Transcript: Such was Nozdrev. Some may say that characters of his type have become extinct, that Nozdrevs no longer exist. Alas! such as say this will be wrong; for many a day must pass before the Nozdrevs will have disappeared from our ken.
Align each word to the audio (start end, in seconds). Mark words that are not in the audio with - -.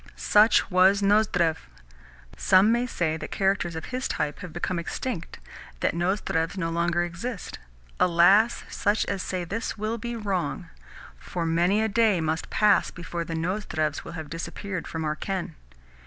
Such 0.15 0.71
was 0.71 1.03
Nozdrev. 1.03 1.57
Some 2.35 2.71
may 2.71 2.87
say 2.87 3.17
that 3.17 3.29
characters 3.29 3.75
of 3.75 3.85
his 3.93 4.07
type 4.07 4.39
have 4.39 4.51
become 4.51 4.79
extinct, 4.79 5.37
that 5.81 5.93
Nozdrevs 5.93 6.57
no 6.57 6.71
longer 6.71 7.03
exist. 7.03 7.59
Alas! 7.99 8.63
such 8.67 9.05
as 9.05 9.21
say 9.21 9.43
this 9.43 9.77
will 9.77 9.99
be 9.99 10.15
wrong; 10.15 10.69
for 11.19 11.45
many 11.45 11.83
a 11.83 11.87
day 11.87 12.19
must 12.19 12.49
pass 12.49 12.89
before 12.89 13.23
the 13.23 13.35
Nozdrevs 13.35 14.03
will 14.03 14.13
have 14.13 14.27
disappeared 14.31 14.87
from 14.87 15.05
our 15.05 15.15
ken. 15.15 15.53